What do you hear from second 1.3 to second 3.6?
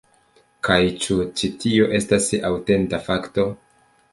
ĉi-tio estas aŭtenta fakto?